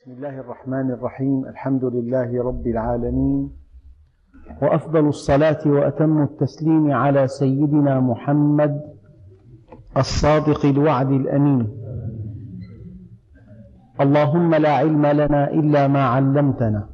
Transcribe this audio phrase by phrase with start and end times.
[0.00, 1.44] بسم الله الرحمن الرحيم.
[1.44, 3.50] الحمد لله رب العالمين.
[4.62, 8.80] وأفضل الصلاة وأتم التسليم على سيدنا محمد
[9.96, 11.68] الصادق الوعد الأمين.
[14.00, 16.88] اللهم لا علم لنا إلا ما علمتنا.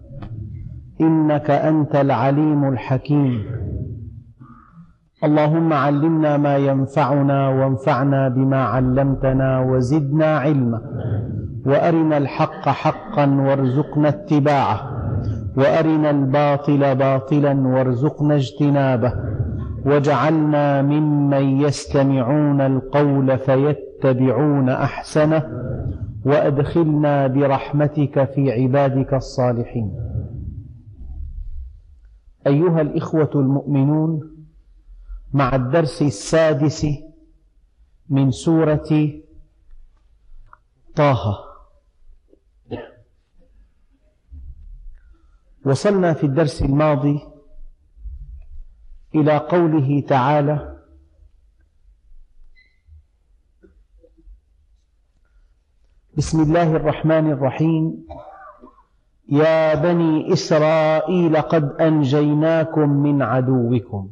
[1.00, 3.44] إنك أنت العليم الحكيم.
[5.24, 10.80] اللهم علمنا ما ينفعنا وانفعنا بما علمتنا وزدنا علما.
[11.66, 14.92] وأرنا الحق حقا وارزقنا اتباعه
[15.56, 19.12] وأرنا الباطل باطلا وارزقنا اجتنابه
[19.84, 25.42] واجعلنا ممن يستمعون القول فيتبعون أحسنه
[26.24, 29.92] وأدخلنا برحمتك في عبادك الصالحين.
[32.46, 34.30] أيها الإخوة المؤمنون
[35.32, 36.86] مع الدرس السادس
[38.10, 38.88] من سورة
[40.96, 41.45] طه
[45.66, 47.20] وصلنا في الدرس الماضي
[49.14, 50.76] إلى قوله تعالى
[56.16, 58.06] بسم الله الرحمن الرحيم
[59.28, 64.10] يا بني إسرائيل قد أنجيناكم من عدوكم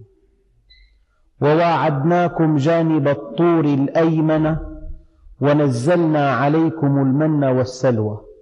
[1.40, 4.56] وواعدناكم جانب الطور الأيمن
[5.40, 8.33] ونزلنا عليكم المن والسلوى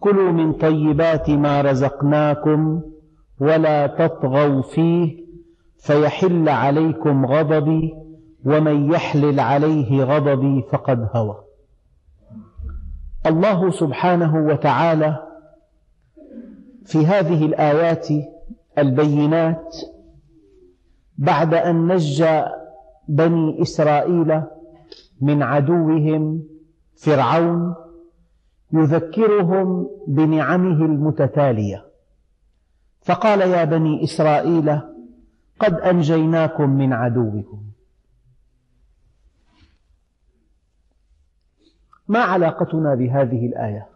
[0.00, 2.82] كلوا من طيبات ما رزقناكم
[3.40, 5.24] ولا تطغوا فيه
[5.78, 7.94] فيحل عليكم غضبي
[8.44, 11.36] ومن يحلل عليه غضبي فقد هوى.
[13.26, 15.26] الله سبحانه وتعالى
[16.84, 18.08] في هذه الآيات
[18.78, 19.76] البينات
[21.18, 22.42] بعد أن نجى
[23.08, 24.42] بني إسرائيل
[25.20, 26.42] من عدوهم
[26.96, 27.74] فرعون
[28.72, 31.84] يذكرهم بنعمه المتتالية.
[33.02, 34.80] فقال يا بني إسرائيل
[35.60, 37.62] قد أنجيناكم من عدوكم.
[42.08, 43.88] ما علاقتنا بهذه الآية؟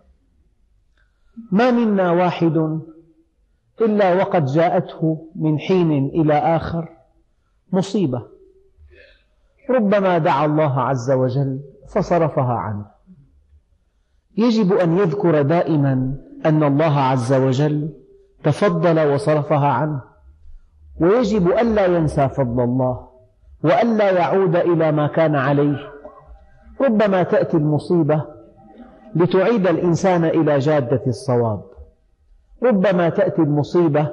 [1.53, 2.81] ما منا واحد
[3.81, 6.89] إلا وقد جاءته من حين إلى آخر
[7.73, 8.29] مصيبة.
[9.71, 12.87] ربما دعا الله عز وجل فصرفها عنه.
[14.37, 16.15] يجب أن يذكر دائما
[16.47, 17.89] أن الله عز وجل
[18.45, 20.01] تفضل وصرفها عنه.
[21.01, 23.09] ويجب ألا ينسى فضل الله
[23.65, 25.79] وألا يعود إلى ما كان عليه.
[26.81, 28.25] ربما تأتي المصيبة
[29.15, 31.63] لتعيد الإنسان إلى جادة الصواب.
[32.63, 34.09] ربما تأتي المصيبة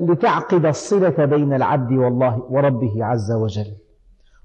[0.00, 3.72] لتعقد الصلة بين العبد والله وربه عز وجل.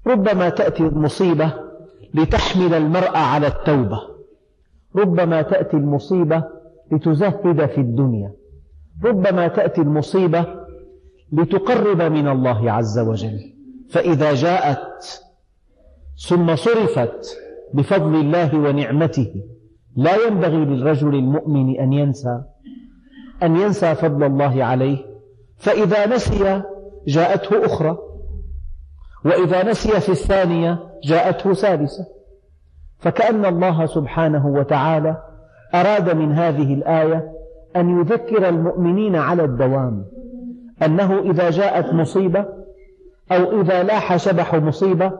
[0.06, 1.52] ربما تأتي المصيبة
[2.14, 4.09] لتحمل المرء على التوبة.
[4.96, 6.44] ربما تأتي المصيبة
[6.92, 8.32] لتزهد في الدنيا.
[9.04, 10.46] ربما تأتي المصيبة
[11.32, 13.38] لتقرب من الله عز وجل.
[13.90, 15.22] فإذا جاءت
[16.28, 17.38] ثم صرفت
[17.74, 19.34] بفضل الله ونعمته
[19.96, 22.42] لا ينبغي للرجل المؤمن أن ينسى
[23.42, 24.98] أن ينسى فضل الله عليه.
[25.56, 26.62] فإذا نسي
[27.06, 27.98] جاءته أخرى.
[29.24, 32.06] وإذا نسي في الثانية جاءته ثالثة.
[33.00, 35.16] فكأن الله سبحانه وتعالى
[35.74, 37.32] أراد من هذه الآية
[37.76, 40.04] أن يذكر المؤمنين على الدوام
[40.82, 42.46] أنه إذا جاءت مصيبة
[43.32, 45.12] أو إذا لاح شبح مصيبة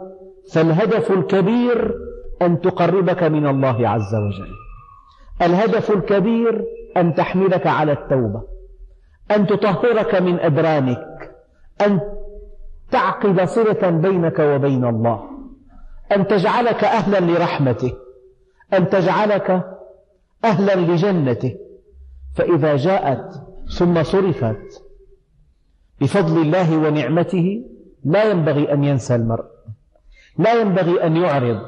[0.53, 1.95] فالهدف الكبير
[2.43, 4.51] أن تقربك من الله عز وجل.
[5.43, 6.65] الهدف الكبير
[6.97, 8.43] أن تحملك على التوبة
[9.31, 11.31] أن تطهرك من أدرانك
[11.87, 12.01] أن
[12.91, 15.30] تعقد صلة بينك وبين الله.
[16.13, 17.93] أن تجعلك أهلا لرحمته
[18.73, 19.65] أن تجعلك
[20.45, 21.57] أهلا لجنته.
[22.35, 23.43] فإذا جاءت
[23.79, 24.83] ثم صرفت
[26.01, 27.65] بفضل الله ونعمته
[28.05, 29.45] لا ينبغي أن ينسى المرء
[30.39, 31.63] لا ينبغي أن يعرض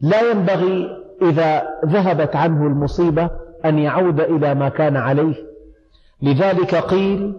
[0.00, 0.88] لا ينبغي
[1.22, 3.30] إذا ذهبت عنه المصيبة
[3.64, 5.34] أن يعود إلى ما كان عليه.
[6.22, 7.34] لذلك قيل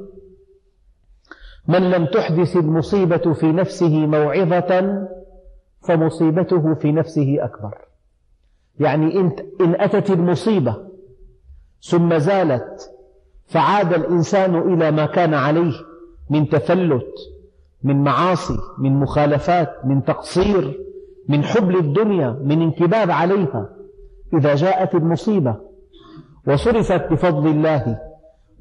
[1.67, 5.07] من لم تحدث المصيبة في نفسه موعظة
[5.87, 7.77] فمصيبته في نفسه أكبر.
[8.79, 9.19] يعني
[9.61, 10.77] إن أتت المصيبة
[11.81, 12.91] ثم زالت
[13.45, 15.73] فعاد الإنسان إلى ما كان عليه
[16.29, 17.13] من تفلت
[17.83, 20.79] من معاصي من مخالفات من تقصير
[21.29, 23.69] من حبل الدنيا من انكباب عليها.
[24.33, 25.55] إذا جاءت المصيبة
[26.47, 27.99] وصرفت بفضل الله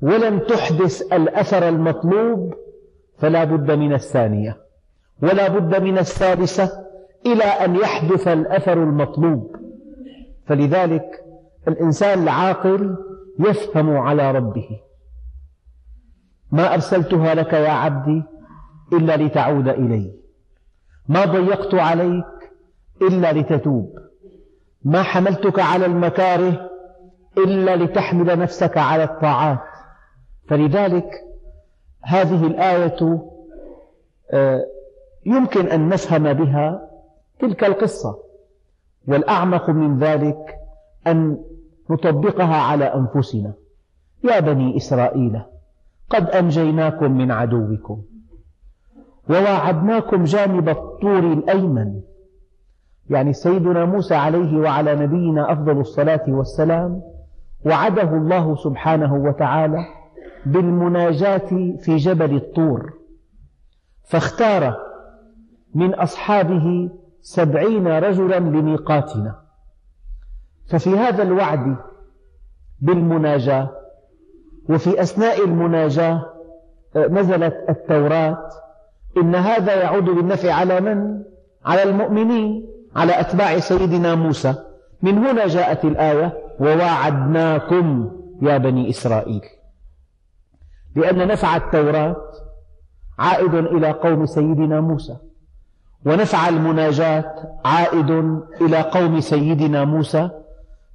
[0.02, 2.54] ولم تحدث الأثر المطلوب
[3.18, 4.56] فلا بد من الثانية
[5.22, 6.70] ولا بد من الثالثة
[7.26, 9.56] إلى أن يحدث الأثر المطلوب.
[10.46, 11.24] فلذلك
[11.68, 12.96] الإنسان العاقل
[13.40, 14.68] يفهم على ربه.
[16.52, 18.22] ما أرسلتها لك يا عبدي
[18.92, 20.12] إلا لتعود إلي.
[21.08, 22.52] ما ضيقت عليك
[23.02, 23.98] إلا لتتوب.
[24.84, 26.70] ما حملتك على المكاره
[27.38, 29.58] إلا لتحمل نفسك على الطاعات.
[30.48, 31.10] فلذلك
[32.04, 33.28] هذه الآية
[34.30, 34.64] آه،
[35.26, 36.88] يمكن أن نفهم بها
[37.40, 38.18] تلك القصة
[39.08, 40.54] والأعمق من ذلك
[41.06, 41.38] أن
[41.90, 43.54] نطبقها على أنفسنا.
[44.24, 45.42] يا بني إسرائيل
[46.10, 48.02] قد أنجيناكم من عدوكم
[49.30, 52.00] وواعدناكم جانب الطور الأيمن.
[53.10, 57.02] يعني سيدنا موسى عليه وعلى نبينا أفضل الصلاة والسلام
[57.66, 59.84] وعده الله سبحانه وتعالى
[60.46, 62.92] بالمناجاة في جبل الطور
[64.04, 64.76] فاختار
[65.74, 69.42] من أصحابه سبعين رجلا لميقاتنا
[70.70, 71.76] ففي هذا الوعد
[72.80, 73.70] بالمناجاة
[74.68, 76.24] وفي أثناء المناجاة
[76.96, 78.50] آه، نزلت التوراة.
[79.16, 81.22] إن هذا يعود بالنفع على من؟
[81.64, 84.54] على المؤمنين على أتباع سيدنا موسى.
[85.02, 88.10] من هنا جاءت الآية وواعدناكم
[88.42, 89.42] يا بني إسرائيل.
[90.96, 92.16] لأن نفع التوراة
[93.18, 95.16] عائد إلى قوم سيدنا موسى.
[96.06, 97.34] ونفع المناجاة
[97.64, 98.10] عائد
[98.60, 100.30] إلى قوم سيدنا موسى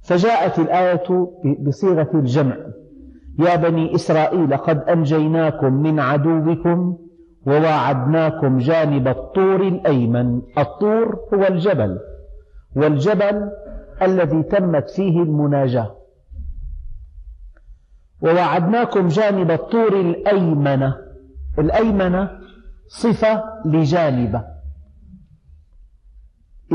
[0.02, 1.28] فجاءت الآية
[1.60, 2.56] بصيغة الجمع
[3.38, 6.96] يا بني إسرائيل قد أنجيناكم من عدوكم
[7.46, 10.42] وواعدناكم جانب الطور الأيمن.
[10.58, 11.98] الطور هو الجبل
[12.76, 13.50] والجبل
[14.02, 15.96] الذي تمت فيه المناجاة.
[18.22, 20.92] ووعدناكم جانب الطور الأيمن.
[21.58, 22.28] الأيمن
[22.88, 24.53] صفة لجانب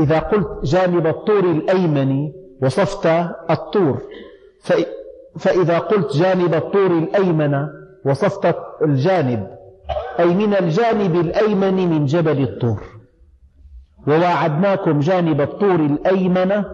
[0.00, 2.32] إذا قلت جانب الطور الأيمن
[2.62, 3.06] وصفت
[3.50, 4.02] الطور
[5.38, 7.66] فإذا قلت جانب الطور الأيمن
[8.04, 9.46] وصفت الجانب
[10.18, 12.82] أي من الجانب الأيمن من جبل الطور.
[14.06, 16.64] وواعدناكم جانب الطور الأيمن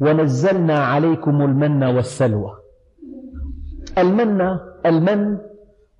[0.00, 2.52] ونزلنا عليكم المن والسلوى.
[3.98, 5.38] المن المن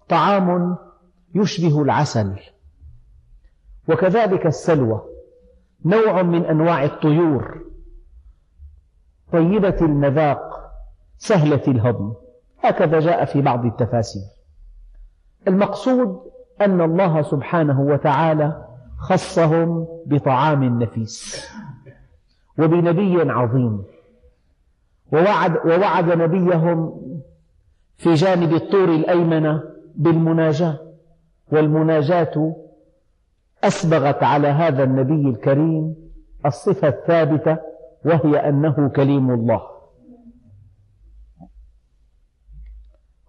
[0.08, 0.76] طعام
[1.34, 2.32] يشبه العسل
[3.88, 5.02] وكذلك السلوى.
[5.84, 7.64] نوع من أنواع الطيور.
[9.32, 10.70] طيبة المذاق
[11.18, 12.12] سهلة الهضم.
[12.64, 14.22] هكذا جاء في بعض التفاسير.
[15.48, 16.20] المقصود
[16.60, 18.66] أن الله سبحانه وتعالى
[18.98, 21.46] خصهم بطعام نفيس
[22.58, 23.84] وبنبي عظيم.
[25.12, 27.00] ووعد, ووعد نبيهم
[27.96, 29.60] في جانب الطور الأيمن
[29.94, 30.78] بالمناجاة
[31.52, 32.56] والمناجاة
[33.66, 35.96] أسبغت على هذا النبي الكريم
[36.46, 37.58] الصفة الثابتة
[38.04, 39.62] وهي أنه كليم الله.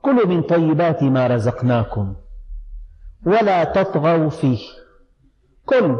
[0.01, 2.15] كلوا من طيبات ما رزقناكم
[3.25, 4.59] ولا تطغوا فيه.
[5.65, 5.97] كل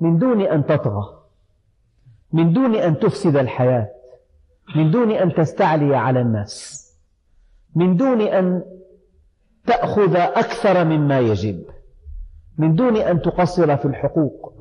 [0.00, 1.18] من دون أن تطغى
[2.32, 3.88] من دون أن تفسد الحياة
[4.76, 6.84] من دون أن تستعلي على الناس
[7.74, 8.62] من دون أن
[9.66, 11.64] تأخذ أكثر مما يجب.
[12.58, 14.52] من دون أن تقصر في الحقوق.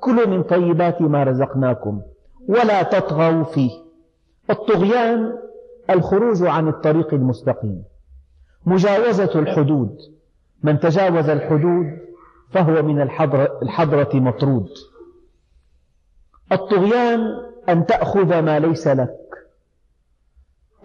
[0.00, 2.02] كلوا من طيبات ما رزقناكم
[2.48, 3.70] ولا تطغوا فيه.
[4.50, 5.38] الطغيان
[5.90, 7.84] الخروج عن الطريق المستقيم.
[8.66, 9.96] مجاوزة الحدود.
[10.62, 11.98] من تجاوز الحدود
[12.50, 14.68] فهو من الحضرة, الحضرة مطرود.
[16.52, 17.20] الطغيان
[17.68, 19.14] أن تأخذ ما ليس لك.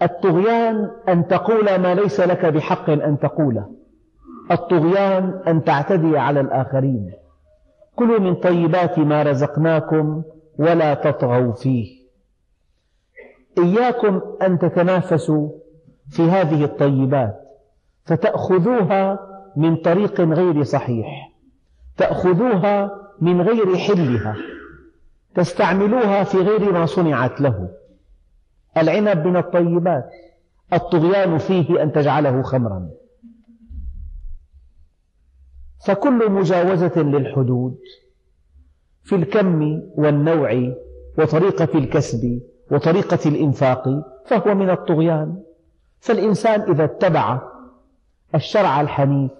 [0.02, 3.83] الطغيان أن تقول ما ليس لك بحق أن تقوله.
[4.50, 7.12] الطغيان أن تعتدي على الآخرين.
[7.96, 10.22] كلوا من طيبات ما رزقناكم
[10.58, 12.04] ولا تطغوا فيه.
[13.58, 15.48] إياكم أن تتنافسوا
[16.10, 17.40] في هذه الطيبات
[18.04, 19.18] فتأخذوها
[19.56, 21.32] من طريق غير صحيح
[21.96, 24.36] تأخذوها من غير حلها
[25.34, 27.68] تستعملوها في غير ما صنعت له.
[28.76, 30.10] العنب من الطيبات
[30.72, 32.88] الطغيان فيه أن تجعله خمرا.
[35.84, 37.78] فكل مجاوزة للحدود
[39.02, 40.72] في الكم والنوع
[41.18, 43.84] وطريقة الكسب وطريقة الإنفاق
[44.26, 45.42] فهو من الطغيان.
[46.00, 47.40] فالإنسان إذا اتبع
[48.34, 49.30] الشرع الحنيف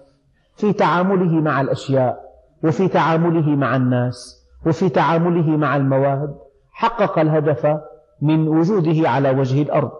[0.55, 2.25] في تعامله مع الأشياء
[2.63, 6.35] وفي تعامله مع الناس وفي تعامله مع المواد
[6.71, 7.77] حقق الهدف
[8.21, 9.91] من وجوده على وجه الأرض.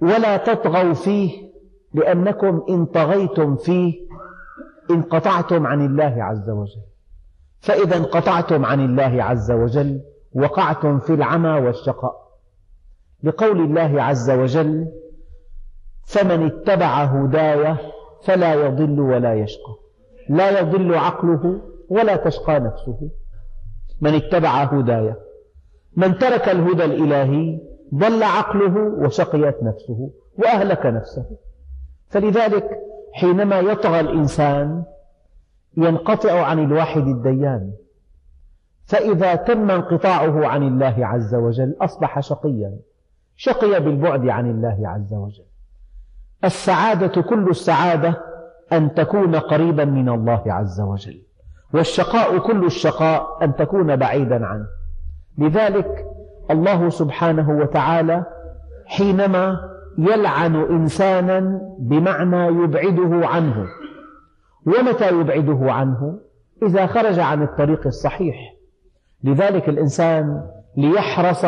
[0.00, 1.51] ولا تطغوا فيه
[1.94, 3.94] لأنكم إن طغيتم فيه
[4.90, 6.82] انقطعتم عن الله عز وجل.
[7.60, 10.00] فإذا انقطعتم عن الله عز وجل
[10.34, 12.22] وقعتم في العمى والشقاء.
[13.22, 14.88] لقول الله عز وجل
[16.04, 17.76] فمن اتبع هداي
[18.24, 19.74] فلا يضل ولا يشقى.
[20.28, 23.10] لا يضل عقله ولا تشقى نفسه.
[24.00, 25.14] من اتبع هداي
[25.96, 27.60] من ترك الهدى الإلهي
[27.94, 31.26] ضل عقله وشقيت نفسه وأهلك نفسه.
[32.12, 32.70] فلذلك
[33.14, 34.84] حينما يطغى الإنسان
[35.76, 37.72] ينقطع عن الواحد الديان
[38.84, 42.78] فإذا تم انقطاعه عن الله عز وجل أصبح شقيا
[43.36, 45.44] شقي بالبعد عن الله عز وجل.
[46.44, 48.20] السعادة كل السعادة
[48.72, 51.22] أن تكون قريبا من الله عز وجل
[51.74, 54.66] والشقاء كل الشقاء أن تكون بعيدا عنه.
[55.38, 56.06] لذلك
[56.50, 58.24] الله سبحانه وتعالى
[58.86, 63.66] حينما يلعن إنسانا بمعنى يبعده عنه.
[64.66, 66.18] ومتى يبعده عنه؟
[66.62, 68.36] إذا خرج عن الطريق الصحيح.
[69.24, 70.42] لذلك الإنسان
[70.76, 71.46] ليحرص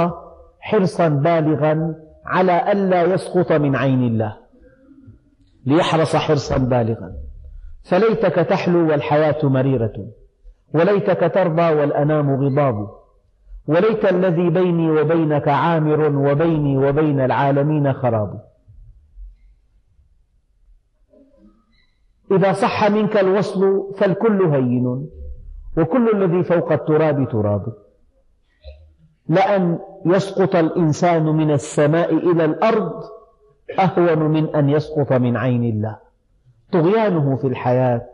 [0.60, 1.94] حرصا بالغا
[2.26, 4.36] على ألا يسقط من عين الله.
[5.66, 7.12] ليحرص حرصا بالغا.
[7.90, 9.92] فليتك تحلو والحياة مريرة
[10.74, 13.03] وليتك ترضى والأنام غضاب.
[13.66, 18.44] وليت الذي بيني وبينك عامر وبيني وبين العالمين خراب.
[22.32, 25.08] إذا صح منك الوصل فالكل هين
[25.78, 27.72] وكل الذي فوق التراب تراب.
[29.28, 33.02] لأن يسقط الإنسان من السماء إلى الأرض
[33.78, 35.98] أهون من أن يسقط من عين الله.
[36.72, 38.06] طغيانه في الحياة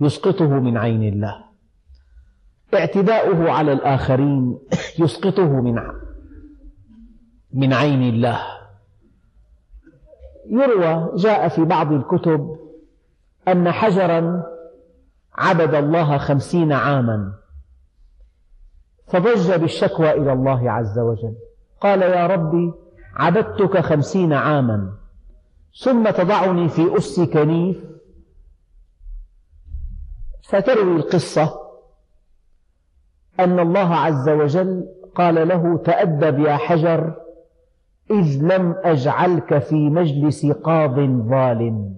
[0.00, 1.47] يسقطه من عين الله.
[2.74, 4.58] اعتداؤه على الآخرين
[4.98, 5.74] يسقطه من
[7.52, 8.40] من عين الله.
[10.50, 12.58] يروى جاء في بعض الكتب
[13.48, 14.42] أن حجرا
[15.34, 17.32] عبد الله خمسين عاما
[19.06, 21.34] فضج بالشكوى إلى الله عز وجل.
[21.80, 22.72] قال يا ربي
[23.14, 24.94] عبدتك خمسين عاما
[25.82, 27.84] ثم تضعني في أس كنيف.
[30.48, 31.57] فتروي القصة.
[33.40, 37.14] أن الله عز وجل قال له تأدب يا حجر
[38.10, 40.94] إذ لم أجعلك في مجلس قاض
[41.30, 41.96] ظالم.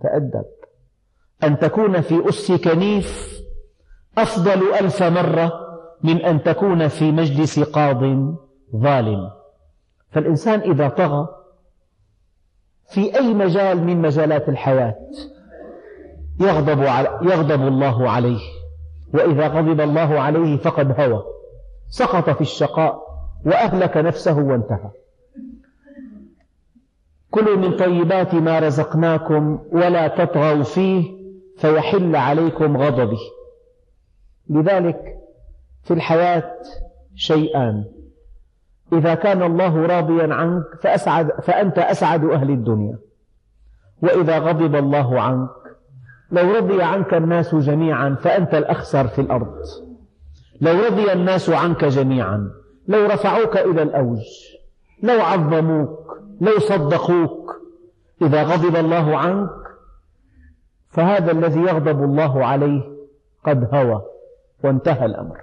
[0.00, 0.44] تأدب.
[1.44, 3.40] أن تكون في أس كنيف
[4.18, 5.52] أفضل ألف مرة
[6.02, 8.00] من أن تكون في مجلس قاض
[8.76, 9.30] ظالم.
[10.10, 11.28] فالإنسان إذا طغى
[12.94, 14.94] في أي مجال من مجالات الحياة
[16.40, 16.80] يغضب,
[17.22, 18.55] يغضب الله عليه.
[19.14, 21.22] وإذا غضب الله عليه فقد هوى
[21.88, 23.02] سقط في الشقاء
[23.46, 24.90] وأهلك نفسه وانتهى.
[27.30, 31.16] كلوا من طيبات ما رزقناكم ولا تطغوا فيه
[31.58, 33.18] فيحل عليكم غضبي
[34.50, 35.18] لذلك
[35.82, 36.52] في الحياة
[37.14, 37.84] شيئان.
[38.92, 42.98] إذا كان الله راضيا عنك فأسعد فأنت أسعد أهل الدنيا.
[44.02, 45.50] وإذا غضب الله عنك
[46.30, 49.56] لو رضي عنك الناس جميعا فأنت الأخسر في الأرض.
[50.60, 52.50] لو رضي الناس عنك جميعا
[52.88, 54.22] لو رفعوك إلى الأوج
[55.02, 56.06] لو عظموك
[56.40, 57.56] لو صدقوك
[58.22, 59.50] إذا غضب الله عنك
[60.88, 62.82] فهذا الذي يغضب الله عليه
[63.44, 64.02] قد هوى
[64.64, 65.38] وانتهى الأمر.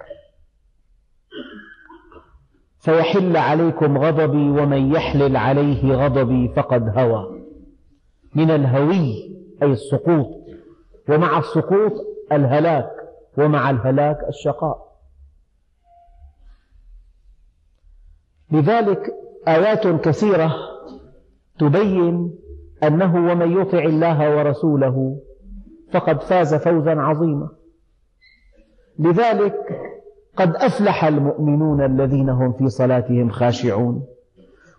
[2.78, 7.40] فيحل عليكم غضبي ومن يحلل عليه غضبي فقد هوى.
[8.34, 10.43] من الهوي أي السقوط.
[11.08, 11.92] ومع السقوط
[12.32, 12.90] الهلاك
[13.38, 14.94] ومع الهلاك الشقاء.
[18.50, 19.14] لذلك
[19.48, 20.54] آيات كثيرة
[21.58, 22.38] تبين
[22.82, 25.20] أنه ومن يطع الله ورسوله
[25.92, 27.48] فقد فاز فوزا عظيما.
[28.98, 29.54] لذلك
[30.36, 34.06] قد أفلح المؤمنون الذين هم في صلاتهم خاشعون.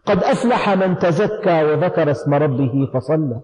[0.05, 3.41] قد أفلح من تزكى وذكر اسم ربه فصلى.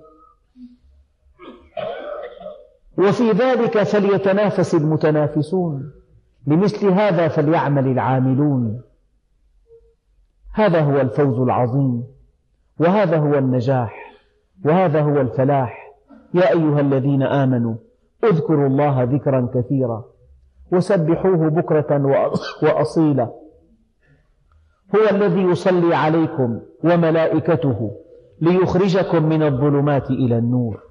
[3.01, 5.91] وفي ذلك فليتنافس المتنافسون.
[6.47, 8.81] لمثل هذا فليعمل العاملون.
[10.53, 12.03] هذا هو الفوز العظيم.
[12.79, 14.13] وهذا هو النجاح.
[14.65, 15.91] وهذا هو الفلاح.
[16.33, 17.75] يا أيها الذين آمنوا
[18.23, 20.05] اذكروا الله ذكرا كثيرا.
[20.71, 22.05] وسبحوه بكرة
[22.63, 23.31] وأصيلا.
[24.95, 27.91] هو الذي يصلي عليكم وملائكته
[28.41, 30.90] ليخرجكم من الظلمات إلى النور.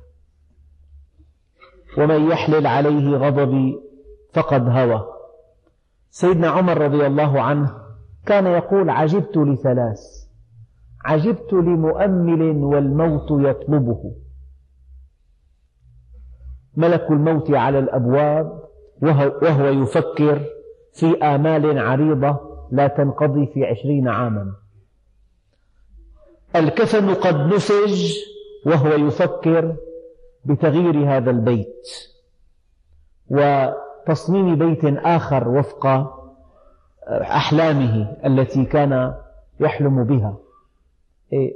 [1.99, 3.81] ومن يحلل عليه غضبي
[4.33, 5.07] فقد هوى.
[6.11, 7.75] سيدنا عمر رضي الله عنه
[8.27, 10.01] كان يقول عجبت لثلاث
[11.05, 14.15] عجبت لمؤمل والموت يطلبه.
[16.77, 18.63] ملك الموت على الأبواب
[19.43, 20.45] وهو يفكر
[20.93, 22.41] في آمال عريضة
[22.73, 24.53] لا تنقضي في عشرين عاما.
[26.57, 28.17] الكفن قد نسج
[28.67, 29.77] وهو يفكر
[30.45, 31.89] بتغيير هذا البيت
[33.31, 35.87] وتصميم بيت آخر وفق
[37.09, 39.15] أحلامه التي كان
[39.61, 40.37] يحلم بها.
[41.33, 41.55] إيه،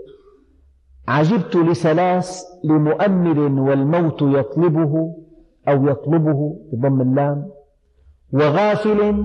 [1.08, 5.16] عجبت لسلاس لمؤمل والموت يطلبه
[5.68, 7.50] أو يطلبه بضم اللام
[8.32, 9.24] وغافل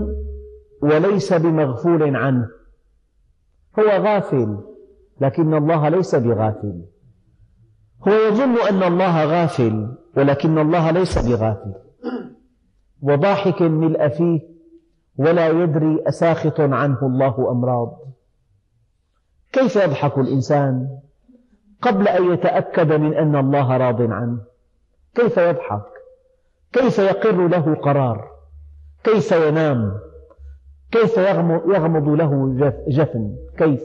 [0.82, 2.48] وليس بمغفول عنه.
[3.80, 4.58] هو غافل
[5.22, 6.82] لكن الله ليس بغافل.
[8.08, 11.74] هو يظن أن الله غافل ولكن الله ليس بغافل.
[13.02, 14.42] وضاحك ملء فيه
[15.18, 17.98] ولا يدري أساخط عنه الله أمراض.
[19.54, 20.88] كيف يضحك الإنسان
[21.82, 24.38] قبل أن يتأكد من أن الله راض عنه؟
[25.16, 25.86] كيف يضحك؟
[26.74, 28.32] كيف يقر له قرار؟
[29.04, 29.94] كيف ينام؟
[30.92, 32.56] كيف يغمض له
[32.88, 33.82] جفن؟ كيف؟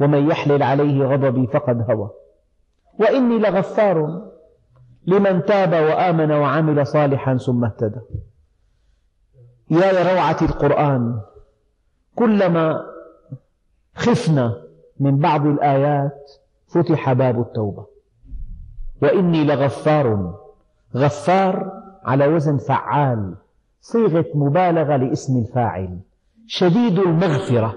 [0.00, 2.10] ومن يحلل عليه غضبي فقد هوى.
[2.98, 4.28] وإني لغفار
[5.06, 8.00] لمن تاب وآمن وعمل صالحا ثم اهتدى.
[9.70, 11.20] يا لروعة القرآن
[12.14, 12.80] كلما
[13.94, 14.62] خفنا
[15.00, 16.30] من بعض الآيات
[16.68, 17.86] فتح باب التوبة.
[19.02, 20.34] وإني لغفار
[20.96, 21.72] غفار
[22.04, 23.34] على وزن فعال
[23.80, 26.00] صيغة مبالغة لاسم الفاعل
[26.46, 27.74] شديد المغفرة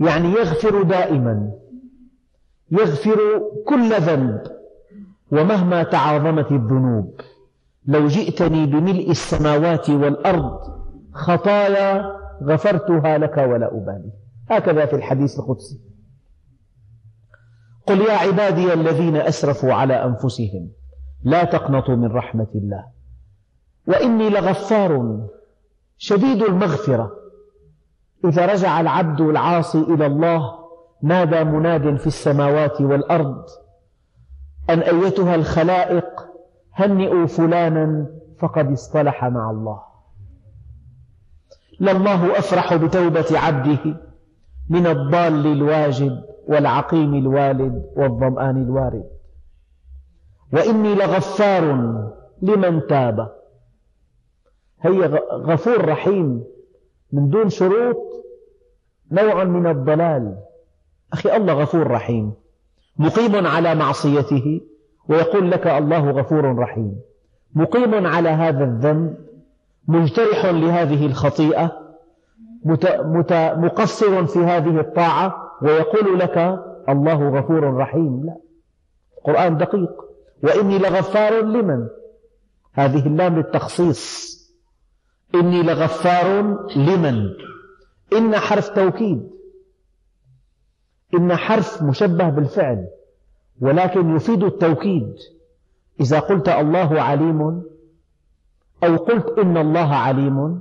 [0.00, 1.63] يعني يغفر دائما.
[2.70, 3.18] يغفر
[3.66, 4.42] كل ذنب
[5.32, 7.20] ومهما تعاظمت الذنوب.
[7.86, 10.60] لو جئتني بملء السماوات والأرض
[11.12, 14.12] خطايا غفرتها لك ولا أبالي.
[14.50, 15.80] هكذا في الحديث القدسي.
[17.86, 20.70] قل يا عبادي الذين أسرفوا على أنفسهم
[21.22, 22.84] لا تقنطوا من رحمة الله.
[23.86, 25.20] وإني لغفار
[25.98, 27.12] شديد المغفرة.
[28.24, 30.63] إذا رجع العبد العاصي إلى الله
[31.04, 33.44] نادى مناد في السماوات والأرض؟
[34.70, 36.06] أن أيتها الخلائق
[36.72, 38.06] هنئوا فلانا
[38.38, 39.82] فقد اصطلح مع الله.
[41.80, 43.96] لله أفرح بتوبة عبده
[44.70, 49.04] من الضال الواجد والعقيم الوالد والظمآن الوارد.
[50.52, 51.64] وإني لغفار
[52.42, 53.32] لمن تاب.
[54.80, 56.44] هي غفور رحيم
[57.12, 57.96] من دون شروط
[59.10, 60.36] نوع من الضلال.
[61.12, 62.32] أخي الله غفور رحيم.
[62.98, 64.60] مقيم على معصيته
[65.08, 67.00] ويقول لك الله غفور رحيم.
[67.54, 69.16] مقيم على هذا الذنب
[69.88, 71.72] مجترح لهذه الخطيئة
[73.56, 78.22] مقصر في هذه الطاعة ويقول لك الله غفور رحيم.
[78.26, 78.36] لا.
[79.18, 79.90] القرآن دقيق.
[80.42, 81.86] وإني لغفار لمن؟
[82.72, 84.34] هذه اللام للتخصيص.
[85.34, 87.28] إني لغفار لمن؟
[88.16, 89.33] إن حرف توكيد.
[91.14, 92.86] إن حرف مشبه بالفعل
[93.60, 95.14] ولكن يفيد التوكيد.
[96.00, 97.62] إذا قلت الله عليم
[98.84, 100.60] أو قلت إن الله عليم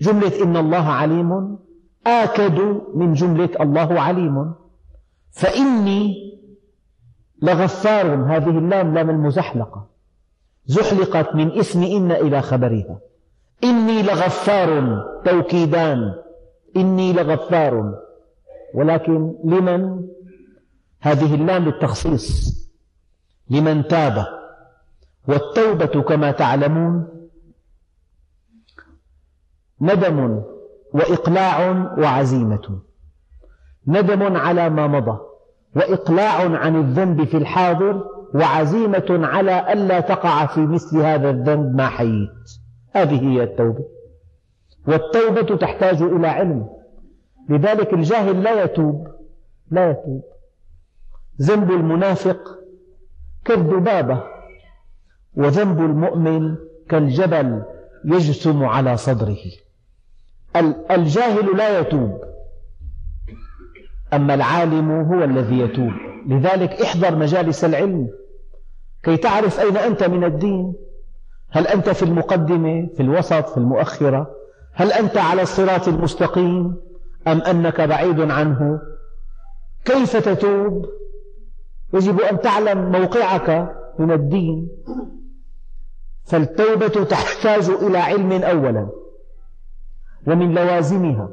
[0.00, 1.58] جملة إن الله عليم
[2.06, 2.58] آكد
[2.94, 4.54] من جملة الله عليم.
[5.30, 6.14] فإني
[7.42, 9.86] لغفار هذه اللام لام المزحلقة
[10.66, 12.98] زحلقت من اسم إن إلى خبرها.
[13.64, 16.14] إني لغفار توكيدان.
[16.76, 18.05] إني لغفار.
[18.76, 20.06] ولكن لمن؟
[21.00, 22.56] هذه اللام للتخصيص.
[23.50, 24.26] لمن تاب.
[25.28, 27.08] والتوبة كما تعلمون
[29.80, 30.42] ندم
[30.94, 32.80] وإقلاع وعزيمة.
[33.86, 35.18] ندم على ما مضى
[35.76, 42.30] وإقلاع عن الذنب في الحاضر وعزيمة على ألا تقع في مثل هذا الذنب ما حييت.
[42.92, 43.84] هذه هي التوبة.
[44.88, 46.75] والتوبة تحتاج إلى علم.
[47.48, 49.08] لذلك الجاهل لا يتوب
[49.70, 50.24] لا يتوب.
[51.42, 52.58] ذنب المنافق
[53.44, 54.22] كالذبابة
[55.34, 56.56] وذنب المؤمن
[56.88, 57.62] كالجبل
[58.04, 59.44] يجثم على صدره.
[60.90, 62.20] الجاهل لا يتوب
[64.12, 65.92] أما العالم هو الذي يتوب.
[66.26, 68.08] لذلك احضر مجالس العلم.
[69.02, 70.74] كي تعرف أين أنت من الدين.
[71.50, 74.30] هل أنت في المقدمة في الوسط في المؤخرة؟
[74.72, 76.85] هل أنت على الصراط المستقيم؟
[77.26, 78.80] أم أنك بعيد عنه؟
[79.84, 80.86] كيف تتوب؟
[81.94, 84.68] يجب أن تعلم موقعك من الدين.
[86.24, 88.88] فالتوبة تحتاج إلى علم أولا
[90.26, 91.28] ومن لوازمها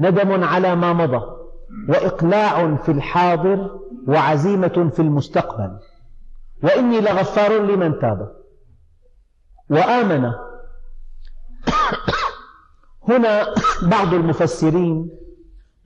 [0.00, 1.22] ندم على ما مضى
[1.88, 5.78] وإقلاع في الحاضر وعزيمة في المستقبل.
[6.62, 8.36] وإني لغفار لمن تاب.
[9.70, 10.32] وآمن.
[13.08, 15.10] هنا بعض المفسرين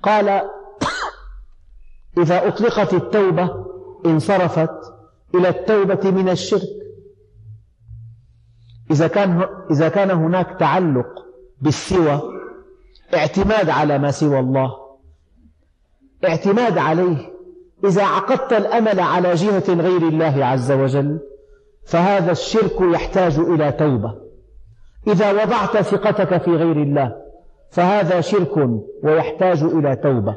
[0.05, 0.51] قال
[2.19, 3.51] إذا أطلقت التوبة
[4.07, 4.71] انصرفت
[5.35, 6.69] إلى التوبة من الشرك.
[8.90, 11.07] إذا كان, إذا كان هناك تعلق
[11.61, 12.23] بالسوى
[13.14, 14.71] اعتماد على ما سوى الله
[16.25, 17.35] اعتماد عليه.
[17.85, 21.21] إذا عقدت الأمل على جهة غير الله عز وجل
[21.87, 24.14] فهذا الشرك يحتاج إلى توبة.
[25.07, 27.24] إذا وضعت ثقتك في غير الله
[27.75, 28.57] فهذا شرك
[29.03, 30.35] ويحتاج إلى توبة.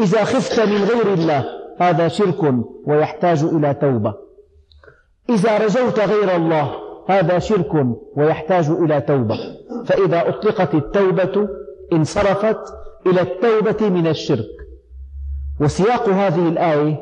[0.00, 1.44] إذا خفت من غير الله
[1.80, 2.54] هذا شرك
[2.86, 4.14] ويحتاج إلى توبة.
[5.30, 6.74] إذا رجوت غير الله
[7.08, 9.36] هذا شرك ويحتاج إلى توبة.
[9.84, 11.48] فإذا أطلقت التوبة
[11.92, 12.60] انصرفت
[13.06, 14.50] إلى التوبة من الشرك.
[15.60, 17.00] وسياق هذه الآية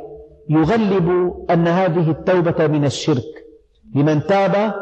[0.49, 3.31] يغلب أن هذه التوبة من الشرك.
[3.95, 4.75] لمن تاب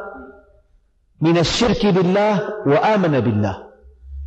[1.20, 3.67] من الشرك بالله وآمن بالله.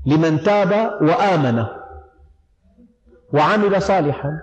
[0.05, 1.65] لمن تاب وآمن
[3.33, 4.39] وعمل صالحا.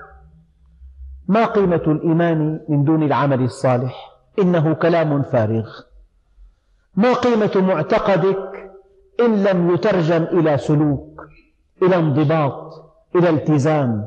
[1.28, 3.94] ما قيمة الإيمان من دون العمل الصالح؟
[4.38, 5.68] إنه كلام فارغ.
[6.96, 8.72] ما قيمة معتقدك
[9.20, 11.22] إن لم يترجم إلى سلوك
[11.82, 12.72] إلى انضباط
[13.16, 14.06] إلى التزام؟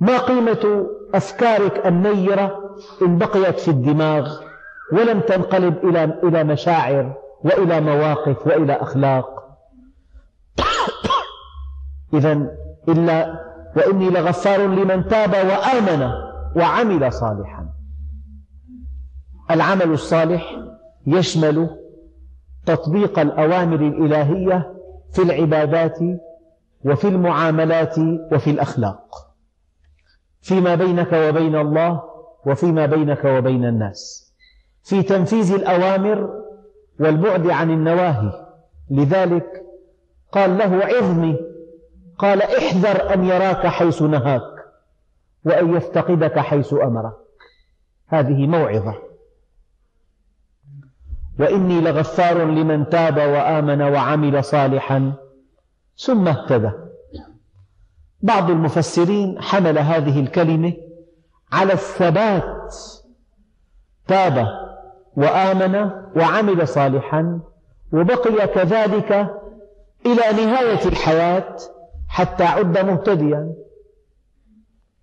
[0.00, 4.40] ما قيمة أفكارك النيرة إن بقيت في الدماغ
[4.92, 5.74] ولم تنقلب
[6.24, 9.37] إلى مشاعر وإلى مواقف وإلى أخلاق؟
[12.14, 12.56] إذا
[12.88, 16.10] إلا وإني لغفار لمن تاب وآمن
[16.56, 17.68] وعمل صالحا.
[19.50, 20.56] العمل الصالح
[21.06, 21.70] يشمل
[22.66, 24.74] تطبيق الأوامر الإلهية
[25.12, 25.98] في العبادات
[26.84, 27.98] وفي المعاملات
[28.32, 29.34] وفي الأخلاق.
[30.40, 32.02] فيما بينك وبين الله
[32.46, 34.32] وفيما بينك وبين الناس.
[34.82, 36.30] في تنفيذ الأوامر
[37.00, 38.32] والبعد عن النواهي.
[38.90, 39.62] لذلك
[40.32, 41.47] قال له عظني
[42.18, 44.42] قال احذر أن يراك حيث نهاك
[45.44, 47.16] وأن يفتقدك حيث أمرك.
[48.06, 48.94] هذه موعظة.
[51.40, 55.12] وإني لغفار لمن تاب وآمن وعمل صالحا
[55.96, 56.70] ثم اهتدى.
[58.22, 60.72] بعض المفسرين حمل هذه الكلمة
[61.52, 62.76] على الثبات.
[64.08, 64.46] تاب
[65.16, 67.40] وآمن وعمل صالحا
[67.92, 69.12] وبقي كذلك
[70.06, 71.56] إلى نهاية الحياة
[72.08, 73.54] حتى عد مهتديا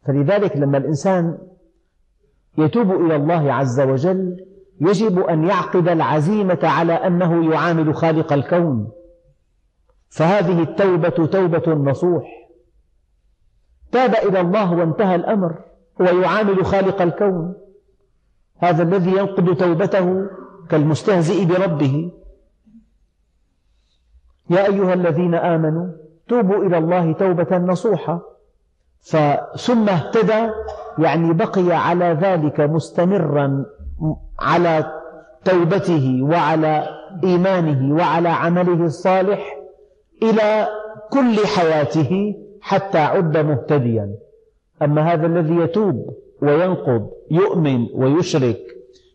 [0.05, 1.37] فلذلك لما الإنسان
[2.57, 4.45] يتوب إلى الله عز وجل
[4.81, 8.91] يجب أن يعقد العزيمة على أنه يعامل خالق الكون.
[10.09, 12.23] فهذه التوبة توبة نصوح.
[13.91, 15.63] تاب إلى الله وانتهى الأمر
[16.01, 17.55] هو يعامل خالق الكون.
[18.57, 20.27] هذا الذي ينقض توبته
[20.69, 22.11] كالمستهزئ بربه.
[24.49, 28.21] يا أيها الذين آمنوا توبوا إلى الله توبة نصوحا
[29.57, 30.49] ثم اهتدى
[30.99, 33.65] يعني بقي على ذلك مستمرا
[34.39, 34.91] على
[35.45, 36.87] توبته وعلى
[37.23, 39.57] إيمانه وعلى عمله الصالح
[40.23, 40.67] إلى
[41.09, 44.15] كل حياته حتى عد مهتديا.
[44.81, 48.59] أما هذا الذي يتوب وينقض يؤمن ويشرك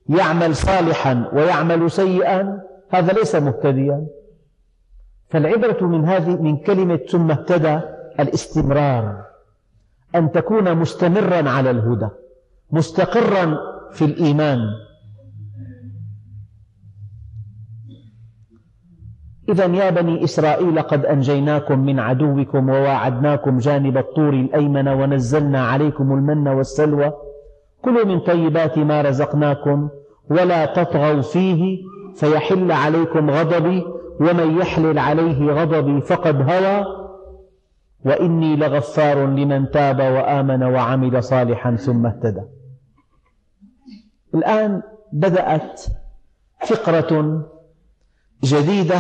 [0.09, 4.07] يعمل صالحا ويعمل سيئا هذا ليس مهتديا.
[5.31, 7.81] فالعبرة من هذه من كلمة ثم اهتدى
[8.21, 9.31] الاستمرار.
[10.15, 12.09] أن تكون مستمرا على الهدى
[12.73, 13.59] مستقرا
[13.91, 14.59] في الإيمان.
[19.49, 26.49] إذا يا بني إسرائيل قد أنجيناكم من عدوكم وواعدناكم جانب الطور الأيمن ونزلنا عليكم المن
[26.49, 27.13] والسلوى.
[27.83, 29.89] كلوا من طيبات ما رزقناكم
[30.31, 31.79] ولا تطغوا فيه
[32.15, 33.85] فيحل عليكم غضبي.
[34.21, 36.85] ومن يحلل عليه غضبي فقد هوى
[38.05, 42.43] وإني لغفار لمن تاب وآمن وعمل صالحا ثم اهتدى.
[44.35, 45.83] الآن بدأت
[46.67, 47.43] فقرة
[48.45, 48.99] جديدة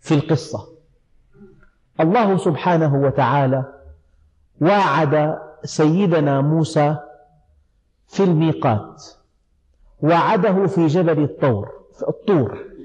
[0.00, 0.68] في القصة.
[2.00, 3.64] الله سبحانه وتعالى
[4.60, 6.96] واعد سيدنا موسى
[8.08, 9.04] في الميقات
[10.02, 12.75] وعده في جبل الطور في الطور.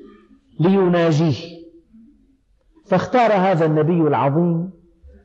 [0.61, 1.61] ليناجيه.
[2.85, 4.71] فاختار هذا النبي العظيم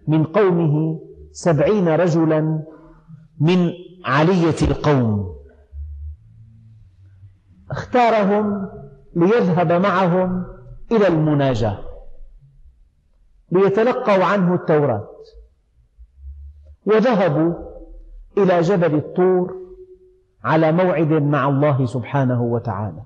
[0.08, 1.00] من قومه
[1.32, 2.64] سبعين رجلا
[3.40, 3.70] من
[4.04, 5.36] علية القوم.
[7.70, 8.68] اختارهم
[9.16, 10.44] ليذهب معهم
[10.92, 11.78] إلى المناجاة
[13.52, 15.08] ليتلقوا عنه التوراة.
[16.86, 17.54] وذهبوا
[18.38, 19.54] إلى جبل الطور
[20.44, 23.02] على موعد مع الله سبحانه وتعالى.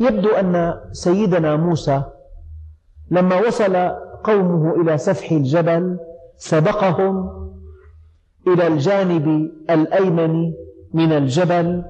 [0.00, 2.02] يبدو أن سيدنا موسى
[3.10, 3.76] لما وصل
[4.24, 5.98] قومه إلى سفح الجبل
[6.36, 7.30] سبقهم
[8.46, 10.52] إلى الجانب الأيمن
[10.94, 11.84] من الجبل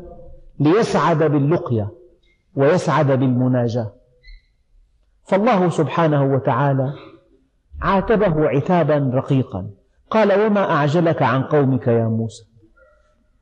[0.61, 1.91] ليسعد باللقية
[2.55, 3.93] ويسعد بالمناجاة.
[5.25, 6.93] فالله سبحانه وتعالى
[7.83, 9.71] عاتبه عتابا رقيقا.
[10.11, 12.45] قال وما أعجلك عن قومك يا موسى؟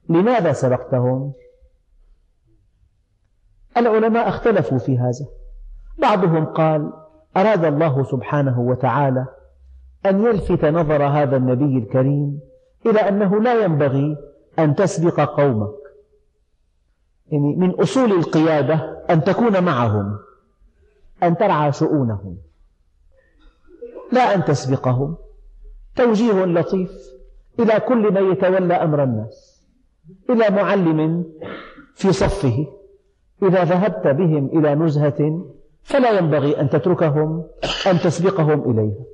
[0.08, 1.32] لماذا سبقتهم؟
[3.78, 5.26] العلماء اختلفوا في هذا.
[5.98, 6.92] بعضهم قال
[7.36, 9.26] أراد الله سبحانه وتعالى
[10.06, 12.40] أن يلفت نظر هذا النبي الكريم
[12.86, 14.16] إلى أنه لا ينبغي
[14.58, 15.74] أن تسبق قومك.
[17.32, 20.18] يعني من أصول القيادة أن تكون معهم
[21.22, 22.36] أن ترعى شؤونهم
[24.12, 25.16] لا أن تسبقهم.
[25.96, 26.90] توجيه لطيف
[27.60, 29.64] إلى كل من يتولى أمر الناس
[30.30, 31.24] إلى معلم
[31.94, 32.77] في صفه.
[33.42, 35.44] إذا ذهبت بهم إلى نزهة
[35.82, 37.44] فلا ينبغي أن تتركهم
[37.86, 39.04] أن تسبقهم إليها.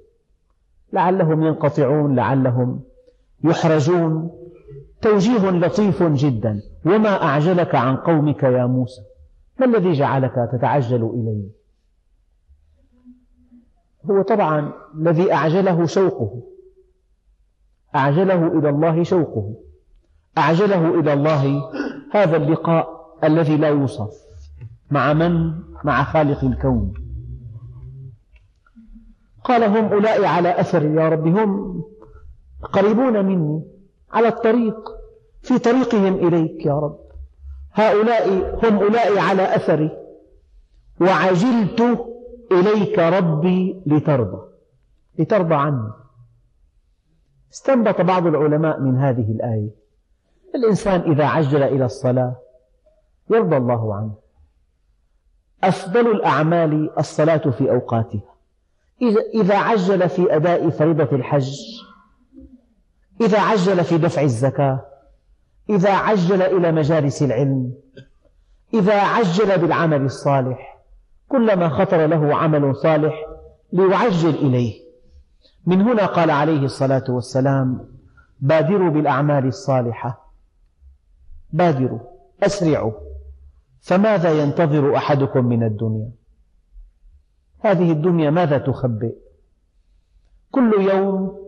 [0.93, 2.81] لعلهم ينقطعون لعلهم
[3.45, 4.31] يحرجون
[5.03, 6.63] توجيه لطيف جدا.
[6.87, 9.03] وما أعجلك عن قومك يا موسى؟
[9.61, 11.49] ما الذي جعلك تتعجل إليه؟
[14.11, 16.43] هو طبعا الذي أعجله شوقه.
[17.95, 19.55] أعجله إلى الله شوقه.
[20.39, 21.63] أعجله إلى الله
[22.13, 22.94] هذا اللقاء.
[23.27, 24.11] الذي لا يوصف
[24.91, 25.53] مع من؟
[25.85, 26.95] مع خالق الكون.
[29.45, 31.83] قال هم أولئك على أثري يا رب هم
[32.63, 33.63] قريبون مني
[34.13, 34.77] على الطريق
[35.43, 36.99] في طريقهم إليك يا رب.
[37.73, 38.29] هؤلاء
[38.65, 39.91] هم أولئك على أثري.
[41.01, 42.07] وعجلت
[42.53, 44.43] إليك ربي لترضى.
[45.19, 45.91] لترضى عني.
[47.53, 49.71] استنبط بعض العلماء من هذه الآية.
[50.55, 52.44] الإنسان إذا عجل إلى الصلاة
[53.31, 54.15] يرضى الله عنه.
[55.65, 58.35] أفضل الأعمال الصلاة في أوقاتها.
[59.35, 61.57] إذا عجل في أداء فريضة الحج
[63.21, 64.81] إذا عجل في دفع الزكاة
[65.71, 67.75] إذا عجل إلى مجالس العلم
[68.75, 70.79] إذا عجل بالعمل الصالح
[71.29, 73.27] كلما خطر له عمل صالح
[73.73, 74.85] ليعجل إليه.
[75.67, 77.89] من هنا قال عليه الصلاة والسلام
[78.41, 80.33] بادروا بالأعمال الصالحة.
[81.53, 81.99] بادروا
[82.43, 82.93] أسرعوا.
[83.85, 86.11] فماذا ينتظر أحدكم من الدنيا؟
[87.61, 89.15] هذه الدنيا ماذا تخبئ؟
[90.51, 91.39] كل يوم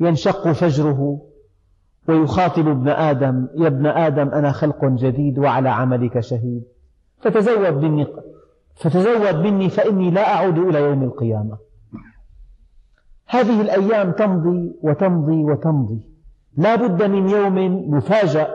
[0.00, 1.22] ينشق فجره
[2.08, 6.62] ويخاطب ابن آدم يا ابن آدم أنا خلق جديد وعلى عملك شهيد.
[7.20, 8.06] فتزود مني
[8.74, 11.58] فتزود مني فإني لا أعود إلى يوم القيامة.
[13.26, 16.00] هذه الأيام تمضي وتمضي وتمضي.
[16.56, 17.58] لا بد من يوم
[17.96, 18.54] نفاجأ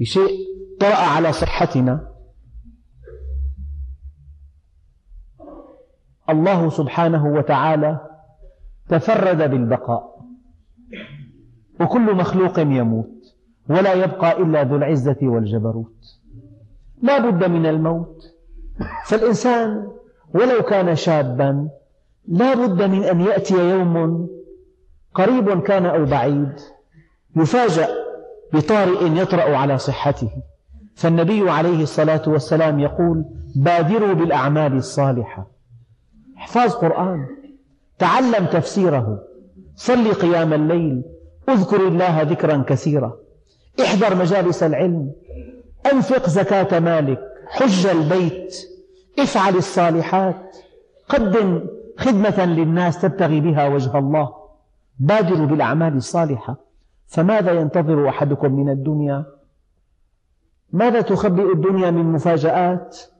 [0.00, 0.38] بشيء
[0.80, 2.13] طرأ على صحتنا.
[6.30, 8.00] الله سبحانه وتعالى
[8.88, 10.14] تفرد بالبقاء.
[11.80, 13.34] وكل مخلوق يموت
[13.68, 16.20] ولا يبقى إلا ذو العزة والجبروت.
[17.02, 18.22] لا بد من الموت.
[19.06, 19.88] فالإنسان
[20.34, 21.68] ولو كان شابا
[22.28, 24.28] لا بد من أن يأتي يوم
[25.14, 26.60] قريب كان أو بعيد
[27.36, 27.88] يفاجأ
[28.52, 30.30] بطارئ يطرأ على صحته.
[30.94, 33.24] فالنبي عليه الصلاة والسلام يقول
[33.56, 35.53] بادروا بالأعمال الصالحة.
[36.44, 37.26] احفظ قرآن.
[37.98, 39.18] تعلم تفسيره.
[39.76, 41.02] صل قيام الليل.
[41.48, 43.16] اذكر الله ذكرا كثيرا.
[43.80, 45.12] احضر مجالس العلم.
[45.92, 47.20] أنفق زكاة مالك.
[47.48, 48.56] حج البيت.
[49.18, 50.56] افعل الصالحات.
[51.08, 51.66] قدم
[51.98, 54.34] خدمة للناس تبتغي بها وجه الله.
[54.98, 56.56] بادروا بالأعمال الصالحة.
[57.06, 59.24] فماذا ينتظر أحدكم من الدنيا؟
[60.72, 63.13] ماذا تخبئ الدنيا من مفاجآت؟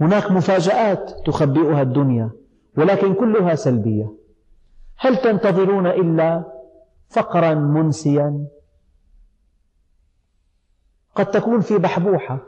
[0.00, 2.30] هناك مفاجآت تخبئها الدنيا
[2.76, 4.14] ولكن كلها سلبية.
[4.96, 6.44] هل تنتظرون إلا
[7.08, 8.46] فقرا منسيا؟
[11.14, 12.40] قد تكون في بحبوحة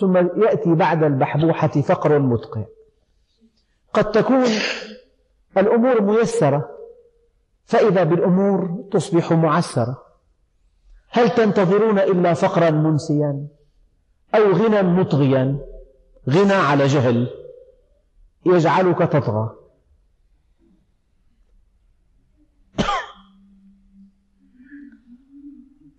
[0.00, 2.64] ثم يأتي بعد البحبوحة فقر مدقع
[3.92, 4.44] قد تكون
[5.56, 6.70] الأمور ميسرة
[7.64, 10.02] فإذا بالأمور تصبح معسرة.
[11.10, 13.46] هل تنتظرون إلا فقرا منسيا
[14.34, 15.58] أو غنى مطغيا
[16.30, 17.30] غنى على جهل
[18.46, 19.56] يجعلك تطغى.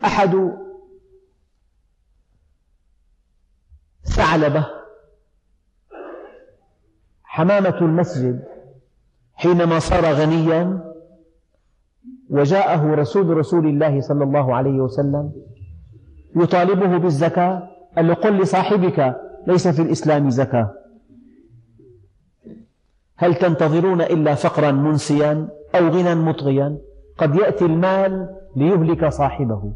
[0.06, 0.52] أحد
[4.04, 4.68] ثعلبة
[7.24, 8.44] حمامة المسجد
[9.34, 10.94] حينما صار غنيا
[12.30, 15.32] وجاءه رسول رسول الله صلى الله عليه وسلم
[16.36, 20.74] يطالبه بالزكاة قال له قل لصاحبك ليس في الإسلام زكاة.
[23.18, 26.78] هل تنتظرون إلا فقرا منسيا أو غنى مطغيا؟
[27.18, 29.74] قد يأتي المال ليهلك صاحبه.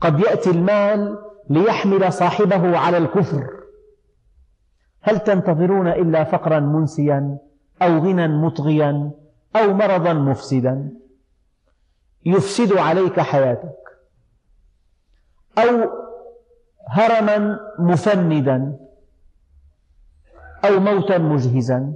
[0.00, 1.18] قد يأتي المال
[1.50, 3.46] ليحمل صاحبه على الكفر.
[5.02, 7.38] هل تنتظرون إلا فقرا منسيا
[7.82, 9.10] أو غنى مطغيا
[9.56, 10.92] أو مرضا مفسدا؟
[12.26, 13.78] يفسد عليك حياتك.
[15.58, 15.90] أو
[16.88, 18.76] هرما مفندا
[20.64, 21.92] أو موتا مجهزا